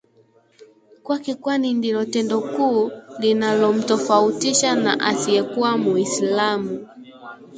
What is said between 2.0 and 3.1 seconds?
tendo kuu